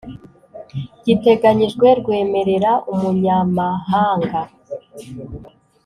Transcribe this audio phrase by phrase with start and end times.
[1.05, 4.41] Giteganyijwe rwemerera umunyamahanga